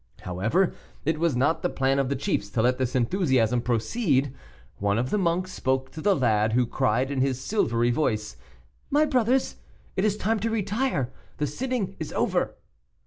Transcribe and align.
However, 0.21 0.73
it 1.05 1.19
was 1.19 1.35
not 1.35 1.61
the 1.61 1.69
plan 1.69 1.99
of 1.99 2.09
the 2.09 2.15
chiefs 2.15 2.49
to 2.49 2.63
let 2.63 2.79
this 2.79 2.95
enthusiasm 2.95 3.61
proceed. 3.61 4.33
One 4.79 4.97
of 4.97 5.11
the 5.11 5.19
monks 5.19 5.51
spoke 5.53 5.91
to 5.91 6.01
the 6.01 6.15
lad, 6.15 6.53
who 6.53 6.65
cried 6.65 7.11
in 7.11 7.21
his 7.21 7.39
silvery 7.39 7.91
voice, 7.91 8.35
"My 8.89 9.05
brothers, 9.05 9.57
it 9.95 10.03
is 10.03 10.17
time 10.17 10.39
to 10.39 10.49
retire; 10.49 11.11
the 11.37 11.45
sitting 11.45 11.95
is 11.99 12.11
over." 12.13 12.55